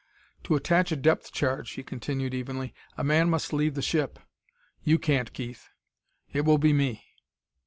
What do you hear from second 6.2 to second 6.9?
It will be